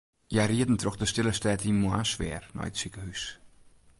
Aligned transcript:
Hja 0.31 0.43
rieden 0.45 0.77
troch 0.79 0.97
de 0.99 1.07
stille 1.09 1.33
stêd 1.39 1.61
yn 1.69 1.81
moarnssfear 1.83 2.43
nei 2.55 2.67
it 2.69 2.77
sikehús. 2.81 3.23